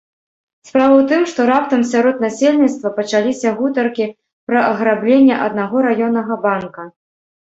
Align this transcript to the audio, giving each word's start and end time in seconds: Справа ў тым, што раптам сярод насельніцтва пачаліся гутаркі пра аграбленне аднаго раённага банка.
Справа 0.67 0.93
ў 0.99 1.03
тым, 1.09 1.21
што 1.33 1.39
раптам 1.49 1.81
сярод 1.89 2.15
насельніцтва 2.25 2.91
пачаліся 2.99 3.49
гутаркі 3.59 4.07
пра 4.47 4.63
аграбленне 4.71 5.37
аднаго 5.45 5.85
раённага 5.89 6.39
банка. 6.47 6.87